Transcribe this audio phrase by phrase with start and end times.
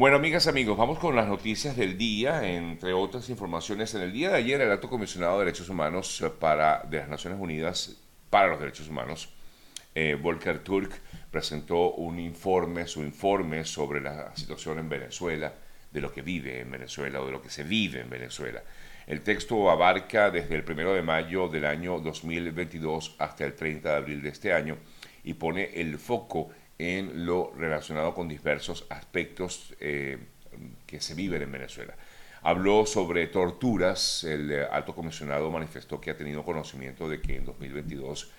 [0.00, 2.48] Bueno, amigas, amigos, vamos con las noticias del día.
[2.48, 6.82] Entre otras informaciones, en el día de ayer, el Alto Comisionado de Derechos Humanos para,
[6.88, 8.00] de las Naciones Unidas
[8.30, 9.28] para los Derechos Humanos,
[9.94, 10.90] eh, Volker Turk,
[11.30, 15.52] presentó un informe, su informe sobre la situación en Venezuela,
[15.92, 18.62] de lo que vive en Venezuela o de lo que se vive en Venezuela.
[19.06, 23.96] El texto abarca desde el 1 de mayo del año 2022 hasta el 30 de
[23.96, 24.78] abril de este año
[25.24, 26.48] y pone el foco
[26.80, 30.18] en lo relacionado con diversos aspectos eh,
[30.86, 31.94] que se viven en Venezuela.
[32.42, 38.30] Habló sobre torturas, el alto comisionado manifestó que ha tenido conocimiento de que en 2022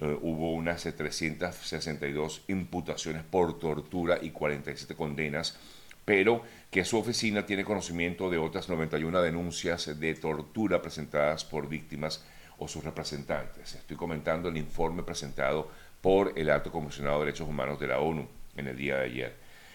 [0.00, 5.58] eh, hubo unas 362 imputaciones por tortura y 47 condenas,
[6.04, 12.22] pero que su oficina tiene conocimiento de otras 91 denuncias de tortura presentadas por víctimas
[12.58, 13.74] o sus representantes.
[13.74, 15.70] Estoy comentando el informe presentado
[16.06, 19.34] por el Alto Comisionado de Derechos Humanos de la ONU en el día de ayer.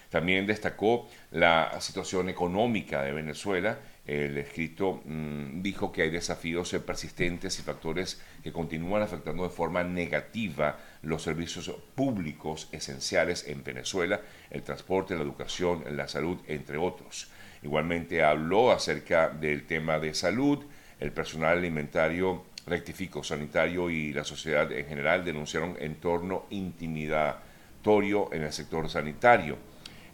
[0.09, 3.79] También destacó la situación económica de Venezuela.
[4.07, 9.83] El escrito mm, dijo que hay desafíos persistentes y factores que continúan afectando de forma
[9.83, 17.29] negativa los servicios públicos esenciales en Venezuela, el transporte, la educación, la salud, entre otros.
[17.61, 20.63] Igualmente habló acerca del tema de salud,
[21.01, 28.53] el personal alimentario rectifico, sanitario y la sociedad en general denunciaron entorno intimidatorio en el
[28.53, 29.57] sector sanitario.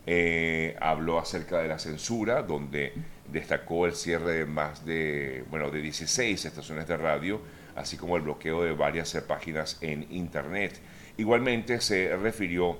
[0.06, 2.94] Eh, habló acerca de la censura, donde
[3.30, 7.42] destacó el cierre de más de, bueno, de 16 estaciones de radio,
[7.76, 10.80] así como el bloqueo de varias páginas en Internet.
[11.18, 12.80] Igualmente se refirió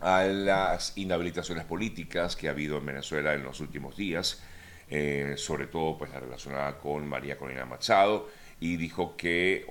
[0.00, 4.42] a las inhabilitaciones políticas que ha habido en Venezuela en los últimos días,
[4.88, 8.28] eh, sobre todo pues la relacionada con María Corina Machado,
[8.60, 9.66] y dijo que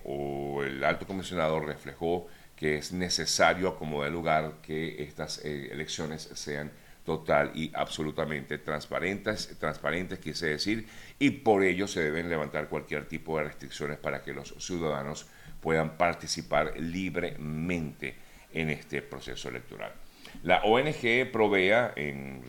[0.63, 6.71] el alto comisionado reflejó que es necesario acomodar el lugar que estas eh, elecciones sean
[7.05, 10.87] total y absolutamente transparentes, transparentes quise decir,
[11.19, 15.27] y por ello se deben levantar cualquier tipo de restricciones para que los ciudadanos
[15.59, 18.16] puedan participar libremente
[18.53, 19.91] en este proceso electoral.
[20.43, 22.41] La ONG Provea, en,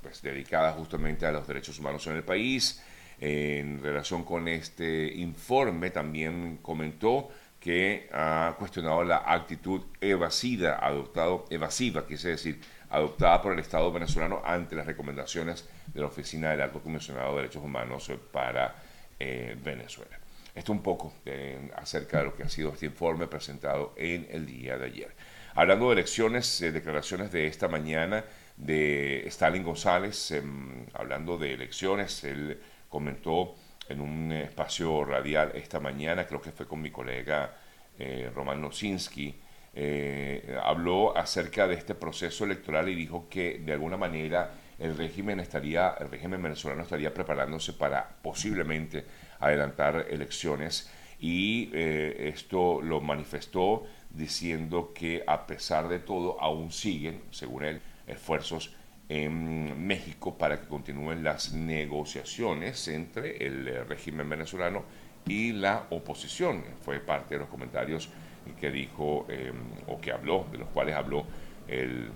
[0.00, 2.82] pues, dedicada justamente a los derechos humanos en el país,
[3.24, 7.28] en relación con este informe también comentó
[7.60, 14.42] que ha cuestionado la actitud evasiva, adoptado, evasiva, quise decir, adoptada por el Estado venezolano
[14.44, 18.74] ante las recomendaciones de la Oficina del Alto Comisionado de Derechos Humanos para
[19.20, 20.18] eh, Venezuela.
[20.52, 24.46] Esto un poco eh, acerca de lo que ha sido este informe presentado en el
[24.46, 25.14] día de ayer.
[25.54, 28.24] Hablando de elecciones, eh, declaraciones de esta mañana
[28.56, 32.58] de Stalin González, em, hablando de elecciones, él
[32.92, 33.54] comentó
[33.88, 37.56] en un espacio radial esta mañana, creo que fue con mi colega
[37.98, 38.68] eh, Roman
[39.74, 45.40] eh, habló acerca de este proceso electoral y dijo que de alguna manera el régimen
[45.40, 49.06] estaría, el régimen venezolano estaría preparándose para posiblemente
[49.40, 57.22] adelantar elecciones y eh, esto lo manifestó diciendo que a pesar de todo aún siguen,
[57.30, 58.74] según él, esfuerzos
[59.12, 64.84] en México para que continúen las negociaciones entre el eh, régimen venezolano
[65.26, 66.64] y la oposición.
[66.80, 68.08] Fue parte de los comentarios
[68.58, 69.54] que dijo em,
[69.86, 71.26] o que habló, de los cuales habló
[71.68, 72.10] el,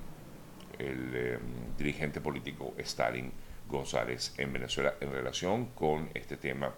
[0.78, 1.40] em,
[1.76, 3.30] dirigente político Stalin
[3.68, 6.74] González en Venezuela en relación con este tema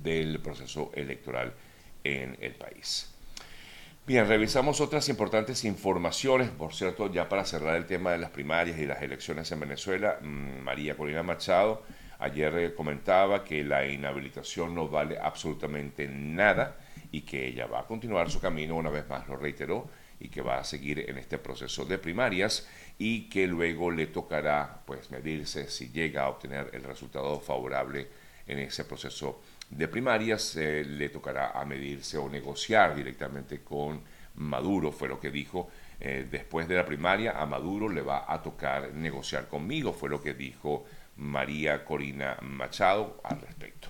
[0.00, 1.52] del proceso electoral
[2.04, 3.12] en el país.
[4.10, 8.76] Bien, revisamos otras importantes informaciones, por cierto, ya para cerrar el tema de las primarias
[8.80, 11.84] y las elecciones en Venezuela, mm, María Corina Machado
[12.18, 16.76] ayer eh, comentaba que la inhabilitación no vale absolutamente nada
[17.12, 19.88] y que ella va a continuar su camino, una vez más lo reiteró,
[20.18, 22.66] y que va a seguir en este proceso de primarias
[22.98, 28.08] y que luego le tocará pues medirse si llega a obtener el resultado favorable
[28.48, 34.02] en ese proceso de primarias, eh, le tocará a medirse o negociar directamente con
[34.34, 35.70] Maduro, fue lo que dijo.
[36.00, 40.22] Eh, después de la primaria, a Maduro le va a tocar negociar conmigo, fue lo
[40.22, 40.86] que dijo
[41.16, 43.88] María Corina Machado al respecto.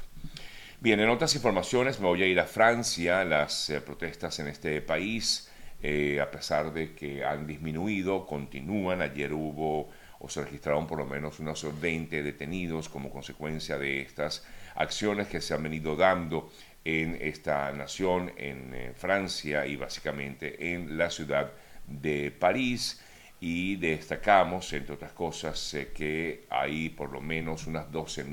[0.80, 3.24] Bien, en otras informaciones me voy a ir a Francia.
[3.24, 5.50] Las eh, protestas en este país,
[5.82, 9.00] a pesar de que han disminuido, continúan.
[9.00, 9.88] Ayer hubo
[10.18, 14.44] o se registraron por lo menos unos 20 detenidos como consecuencia de estas
[14.80, 16.50] acciones que se han venido dando
[16.84, 21.52] en esta nación, en eh, Francia y básicamente en la ciudad
[21.86, 23.00] de París.
[23.42, 28.24] Y destacamos, entre otras cosas, eh, que hay por lo menos unas 12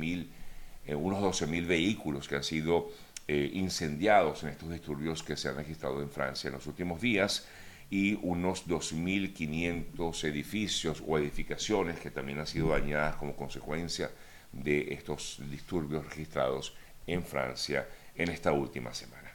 [0.86, 2.90] eh, unos 12.000 vehículos que han sido
[3.30, 7.46] incendiados en estos disturbios que se han registrado en Francia en los últimos días
[7.90, 14.10] y unos 2.500 edificios o edificaciones que también han sido dañadas como consecuencia
[14.52, 19.32] de estos disturbios registrados en Francia en esta última semana.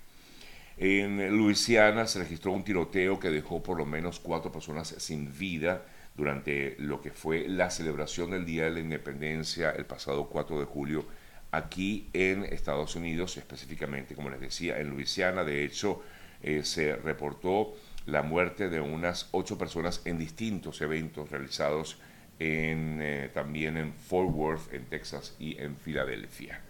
[0.77, 5.85] En Luisiana se registró un tiroteo que dejó por lo menos cuatro personas sin vida
[6.15, 10.67] durante lo que fue la celebración del Día de la Independencia el pasado 4 de
[10.67, 11.07] julio
[11.51, 15.45] aquí en Estados Unidos, específicamente, como les decía, en Luisiana.
[15.45, 16.03] De hecho,
[16.43, 17.75] eh, se reportó
[18.07, 21.99] la muerte de unas ocho personas en distintos eventos realizados
[22.39, 26.61] eh, también en Fort Worth, en Texas y en Filadelfia,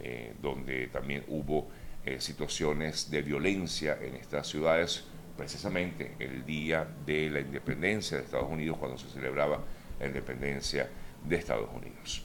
[0.00, 1.68] eh, donde también hubo
[2.18, 5.02] situaciones de violencia en estas ciudades,
[5.36, 9.58] precisamente el día de la independencia de Estados Unidos, cuando se celebraba
[9.98, 10.88] la independencia
[11.24, 12.24] de Estados Unidos.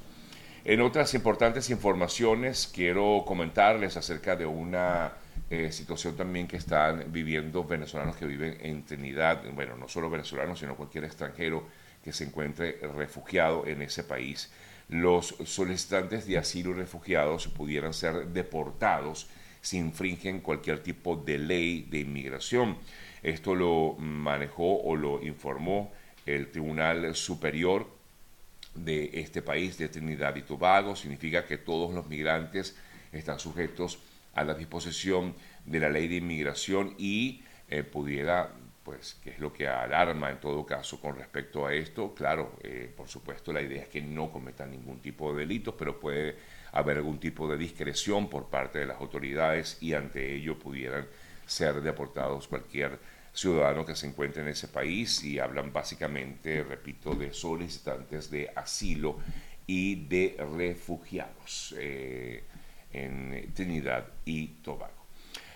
[0.64, 5.14] En otras importantes informaciones quiero comentarles acerca de una
[5.50, 10.60] eh, situación también que están viviendo venezolanos que viven en Trinidad, bueno, no solo venezolanos,
[10.60, 11.66] sino cualquier extranjero
[12.04, 14.52] que se encuentre refugiado en ese país.
[14.90, 19.28] Los solicitantes de asilo y refugiados pudieran ser deportados
[19.62, 22.78] si infringen cualquier tipo de ley de inmigración.
[23.24, 25.92] Esto lo manejó o lo informó
[26.26, 27.88] el Tribunal Superior
[28.76, 32.76] de este país, de Trinidad y Tobago, significa que todos los migrantes
[33.12, 34.00] están sujetos
[34.34, 38.52] a la disposición de la ley de inmigración y eh, pudiera,
[38.84, 42.92] pues, que es lo que alarma en todo caso con respecto a esto, claro, eh,
[42.96, 46.36] por supuesto la idea es que no cometan ningún tipo de delitos, pero puede
[46.72, 51.06] haber algún tipo de discreción por parte de las autoridades y ante ello pudieran
[51.46, 52.98] ser deportados cualquier
[53.34, 59.18] ciudadanos que se encuentran en ese país y hablan básicamente, repito, de solicitantes de asilo
[59.68, 62.44] y de refugiados eh,
[62.92, 65.01] en Trinidad y Tobago.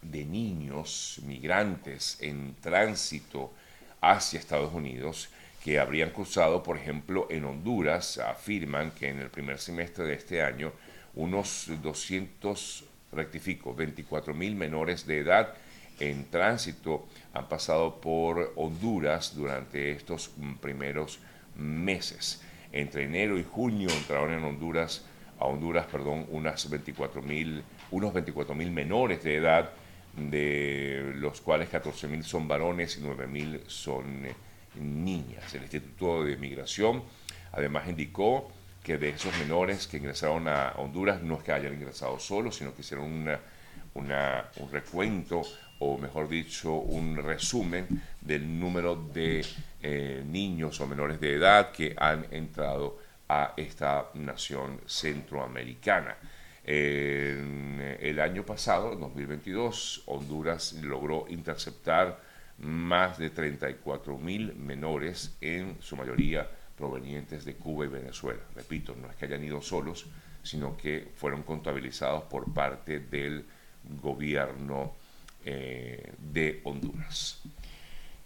[0.00, 3.52] de niños migrantes en tránsito
[4.00, 5.28] hacia Estados Unidos
[5.62, 10.42] que habrían cruzado, por ejemplo, en Honduras, afirman que en el primer semestre de este
[10.42, 10.72] año
[11.14, 15.54] unos 200, rectifico, 24 mil menores de edad
[16.00, 20.30] en tránsito han pasado por Honduras durante estos
[20.60, 21.20] primeros
[21.54, 22.42] meses.
[22.72, 25.04] Entre enero y junio entraron en Honduras,
[25.38, 27.22] a Honduras, perdón, unas 24
[27.90, 29.70] unos 24 mil menores de edad,
[30.16, 34.34] de los cuales 14 mil son varones y 9 mil son eh,
[34.80, 35.54] niñas.
[35.54, 37.02] El Instituto de Migración
[37.52, 38.50] además indicó
[38.82, 42.74] que de esos menores que ingresaron a Honduras no es que hayan ingresado solos, sino
[42.74, 43.06] que hicieron
[43.94, 45.42] un recuento
[45.80, 47.86] o mejor dicho, un resumen
[48.20, 49.44] del número de
[49.82, 56.16] eh, niños o menores de edad que han entrado a esta nación centroamericana.
[56.64, 62.20] En el año pasado, en 2022, Honduras logró interceptar
[62.58, 66.46] más de 34 mil menores, en su mayoría
[66.76, 68.40] provenientes de Cuba y Venezuela.
[68.54, 70.06] Repito, no es que hayan ido solos,
[70.42, 73.46] sino que fueron contabilizados por parte del
[74.02, 74.99] gobierno
[75.44, 77.42] eh, de Honduras.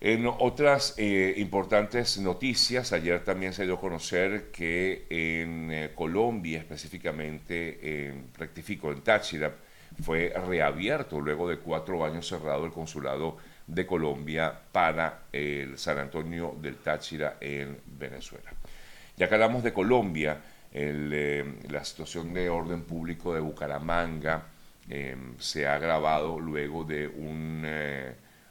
[0.00, 6.58] En otras eh, importantes noticias, ayer también se dio a conocer que en eh, Colombia,
[6.58, 9.54] específicamente, en, rectifico, en Táchira,
[10.02, 16.56] fue reabierto luego de cuatro años cerrado el consulado de Colombia para el San Antonio
[16.60, 18.52] del Táchira en Venezuela.
[19.16, 20.42] Ya que hablamos de Colombia,
[20.72, 24.48] la situación de orden público de Bucaramanga
[24.88, 27.08] eh, se ha agravado luego de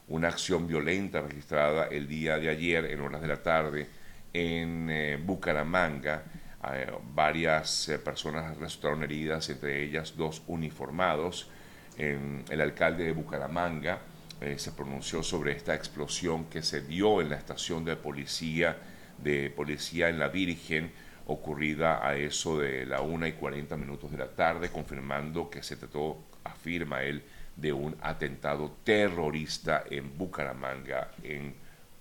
[0.08, 3.88] una acción violenta registrada el día de ayer en horas de la tarde
[4.34, 6.24] en Bucaramanga
[6.72, 11.50] eh, varias eh, personas resultaron heridas, entre ellas dos uniformados.
[11.98, 14.00] el alcalde de Bucaramanga
[14.42, 18.78] eh, se pronunció sobre esta explosión que se dio en la estación de policía
[19.18, 20.92] de Policía en la Virgen,
[21.26, 25.76] ocurrida a eso de la 1 y 40 minutos de la tarde, confirmando que se
[25.76, 27.24] trató, afirma él,
[27.56, 31.54] de un atentado terrorista en Bucaramanga, en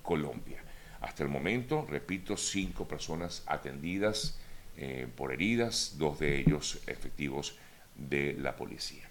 [0.03, 0.63] Colombia.
[1.01, 4.39] Hasta el momento, repito, cinco personas atendidas
[4.77, 7.59] eh, por heridas, dos de ellos efectivos
[7.97, 9.09] de la policía.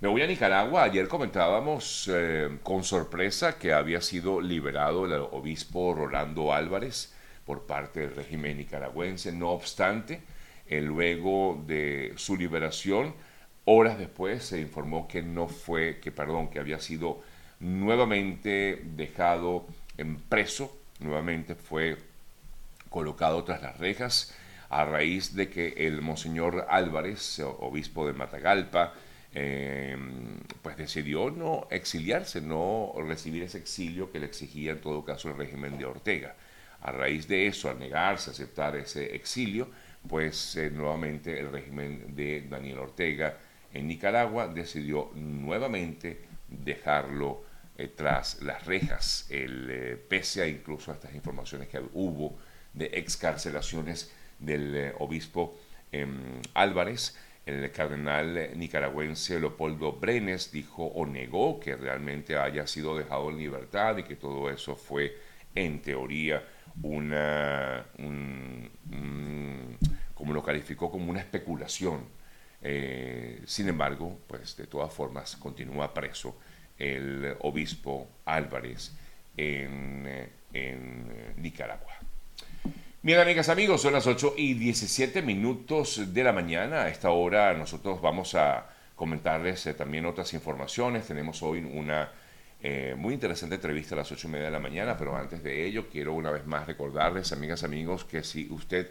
[0.00, 0.82] Me voy a Nicaragua.
[0.82, 8.00] Ayer comentábamos eh, con sorpresa que había sido liberado el obispo Rolando Álvarez por parte
[8.00, 9.32] del régimen nicaragüense.
[9.32, 10.20] No obstante,
[10.66, 13.14] eh, luego de su liberación,
[13.64, 17.22] horas después se informó que no fue, que perdón, que había sido
[17.60, 21.96] nuevamente dejado en preso, nuevamente fue
[22.88, 24.34] colocado tras las rejas
[24.68, 28.94] a raíz de que el monseñor Álvarez, obispo de Matagalpa,
[29.34, 29.96] eh,
[30.62, 35.36] pues decidió no exiliarse, no recibir ese exilio que le exigía en todo caso el
[35.36, 36.34] régimen de Ortega.
[36.82, 39.68] A raíz de eso, al negarse a aceptar ese exilio,
[40.08, 43.38] pues eh, nuevamente el régimen de Daniel Ortega
[43.72, 47.44] en Nicaragua decidió nuevamente dejarlo
[47.78, 52.36] eh, tras las rejas, el, pese a incluso a estas informaciones que hubo
[52.74, 55.56] de excarcelaciones del eh, obispo
[55.92, 63.30] em, Álvarez, el cardenal nicaragüense Leopoldo Brenes dijo o negó que realmente haya sido dejado
[63.30, 65.16] en libertad y que todo eso fue
[65.54, 66.42] en teoría
[66.82, 67.86] una,
[70.14, 72.04] como lo calificó como una especulación.
[72.60, 76.36] Eh, sin embargo, pues de todas formas continúa preso
[76.78, 78.92] el obispo Álvarez
[79.36, 81.92] en, en Nicaragua.
[83.04, 86.82] Bien, amigas, amigos, son las 8 y 17 minutos de la mañana.
[86.82, 91.08] A esta hora nosotros vamos a comentarles eh, también otras informaciones.
[91.08, 92.12] Tenemos hoy una
[92.62, 95.66] eh, muy interesante entrevista a las 8 y media de la mañana, pero antes de
[95.66, 98.88] ello quiero una vez más recordarles, amigas, amigos, que si usted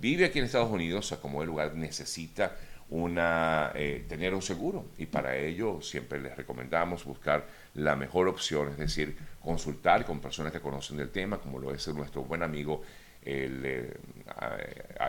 [0.00, 2.56] vive aquí en Estados Unidos, a como el lugar necesita
[2.90, 8.70] una, eh, tener un seguro y para ello siempre les recomendamos buscar la mejor opción,
[8.70, 12.82] es decir, consultar con personas que conocen del tema, como lo es nuestro buen amigo
[13.22, 13.96] el eh,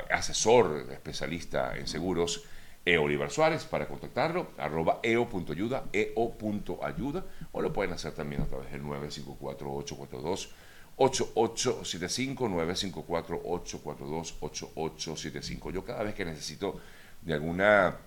[0.10, 2.46] asesor especialista en seguros,
[2.86, 2.98] E.
[3.00, 8.84] Oliver Suárez, para contactarlo, arroba eo.ayuda, eo.ayuda, o lo pueden hacer también a través del
[8.84, 10.50] 954-842.
[10.98, 15.72] 8875 954 842 8875.
[15.72, 16.80] Yo cada vez que necesito
[17.22, 17.98] de alguna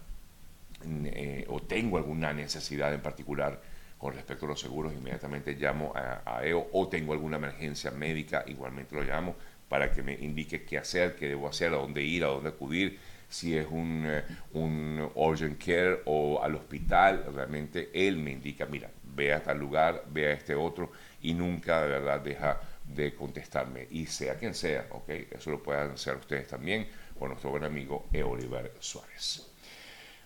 [0.85, 3.61] eh, o tengo alguna necesidad en particular
[3.99, 8.45] con respecto a los seguros, inmediatamente llamo a, a, EO o tengo alguna emergencia médica,
[8.47, 9.35] igualmente lo llamo
[9.69, 12.99] para que me indique qué hacer, qué debo hacer, a dónde ir, a dónde acudir,
[13.29, 18.91] si es un, eh, un urgent care o al hospital, realmente él me indica, mira,
[19.15, 20.93] ve a tal lugar, ve a este otro
[21.23, 23.87] y nunca de verdad deja de contestarme.
[23.91, 25.09] Y sea quien sea, ¿ok?
[25.31, 28.23] Eso lo pueden hacer ustedes también con nuestro buen amigo E.
[28.23, 29.47] Oliver Suárez.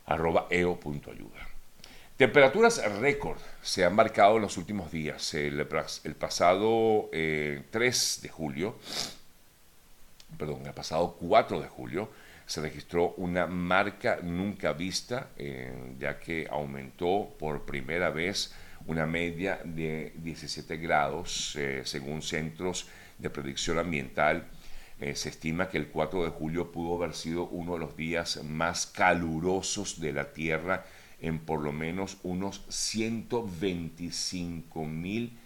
[0.07, 1.49] Arroba eo.ayuda.
[2.17, 5.35] Temperaturas récord se han marcado en los últimos días.
[5.35, 7.63] El, el pasado 3 eh,
[8.23, 8.77] de julio
[10.39, 12.09] perdón, el pasado 4 de julio
[12.47, 18.55] se registró una marca nunca vista, eh, ya que aumentó por primera vez
[18.87, 24.49] una media de 17 grados, eh, según centros de predicción ambiental.
[25.01, 28.43] Eh, se estima que el 4 de julio pudo haber sido uno de los días
[28.45, 30.85] más calurosos de la Tierra
[31.21, 35.39] en por lo menos unos 125 mil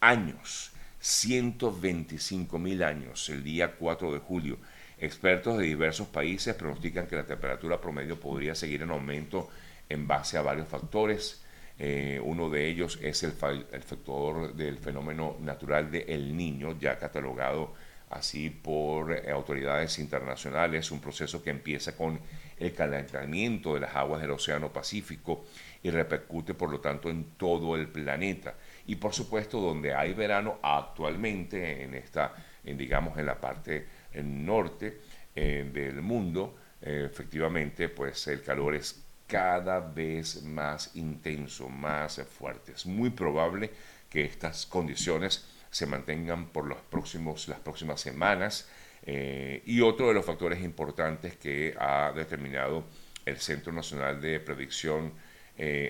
[0.00, 0.72] años.
[1.00, 4.58] 125 mil años, el día 4 de julio.
[5.02, 9.50] Expertos de diversos países pronostican que la temperatura promedio podría seguir en aumento
[9.88, 11.42] en base a varios factores.
[11.76, 17.74] Eh, uno de ellos es el, factor del fenómeno natural de El Niño, ya catalogado
[18.10, 22.20] así por eh, autoridades internacionales, un proceso que empieza con
[22.56, 25.46] el calentamiento de las aguas del Océano Pacífico
[25.82, 28.54] y repercute por lo tanto en todo el planeta
[28.86, 35.00] y por supuesto donde hay verano actualmente en esta, digamos, en la parte norte
[35.34, 42.72] eh, del mundo, eh, efectivamente, pues el calor es cada vez más intenso, más fuerte.
[42.72, 43.70] Es muy probable
[44.10, 48.68] que estas condiciones se mantengan por los próximos, las próximas semanas.
[49.04, 52.84] Eh, y otro de los factores importantes que ha determinado
[53.24, 55.12] el Centro Nacional de Predicción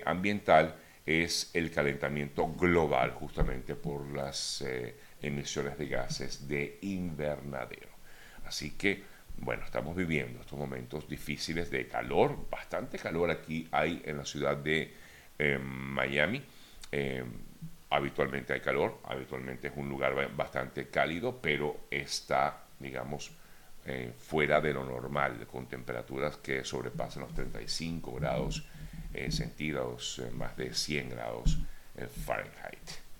[0.04, 0.76] Ambiental
[1.06, 4.62] es el calentamiento global, justamente por las
[5.22, 7.91] emisiones de gases de invernadero.
[8.52, 9.02] Así que,
[9.38, 14.56] bueno, estamos viviendo estos momentos difíciles de calor, bastante calor aquí hay en la ciudad
[14.56, 14.94] de
[15.58, 16.42] Miami
[17.92, 23.32] habitualmente hay calor, habitualmente es un lugar bastante cálido, pero está, digamos,
[23.84, 28.64] eh, fuera de lo normal, con temperaturas que sobrepasan los 35 grados
[29.12, 31.58] eh, centígrados, eh, más de 100 grados
[32.24, 33.11] Fahrenheit.